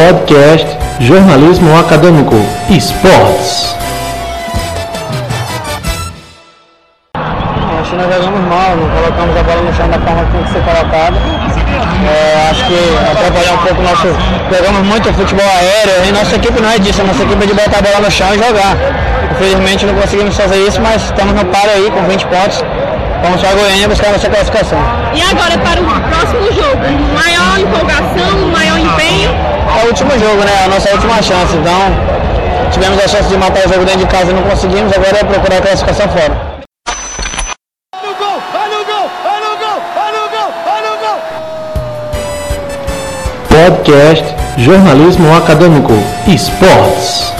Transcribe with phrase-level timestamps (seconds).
[0.00, 0.66] Podcast
[0.98, 2.36] Jornalismo Acadêmico
[2.70, 3.76] Esportes.
[7.14, 10.42] Acho que nós jogamos mal, não colocamos a bola no chão da forma que tem
[10.44, 11.16] que ser colocada.
[12.08, 12.78] É, acho que
[13.10, 14.06] atrapalhou um pouco o nosso.
[14.56, 17.52] Jogamos muito futebol aéreo e nossa equipe não é disso, a nossa equipe é de
[17.52, 18.76] botar a bola no chão e jogar.
[19.32, 22.64] Infelizmente não conseguimos fazer isso, mas estamos no páreo aí com 20 pontos.
[23.22, 24.78] Vamos para a Goiânia buscar a nossa classificação.
[25.12, 25.84] E agora para o
[29.90, 30.52] último jogo, né?
[30.64, 31.56] A nossa última chance.
[31.56, 35.18] Então, tivemos a chance de matar o jogo dentro de casa e não conseguimos, agora
[35.18, 36.50] é procurar a classificação fora.
[43.48, 44.24] Podcast
[44.56, 45.92] Jornalismo Acadêmico
[46.26, 47.39] Esportes.